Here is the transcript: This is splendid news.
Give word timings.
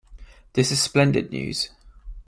This 0.53 0.71
is 0.71 0.81
splendid 0.81 1.29
news. 1.31 1.69